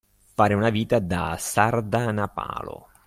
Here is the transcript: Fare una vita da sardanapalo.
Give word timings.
Fare 0.33 0.55
una 0.55 0.71
vita 0.71 0.97
da 0.97 1.35
sardanapalo. 1.37 2.87